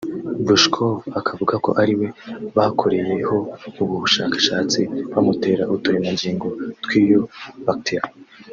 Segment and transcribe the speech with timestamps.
[0.43, 2.07] Brouchkov akavuga ko ariwe
[2.57, 3.37] bakoreyeho
[3.81, 4.79] ubu bushakashatsi
[5.11, 6.47] bamutera uturemangingo
[6.83, 7.21] tw’iyo
[7.65, 8.11] bacterie